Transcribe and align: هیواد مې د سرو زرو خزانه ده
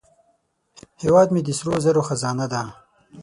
هیواد 1.03 1.27
مې 1.33 1.41
د 1.45 1.49
سرو 1.57 1.75
زرو 1.85 2.01
خزانه 2.07 2.45
ده 2.53 2.61